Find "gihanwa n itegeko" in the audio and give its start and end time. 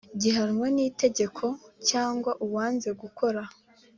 0.21-1.45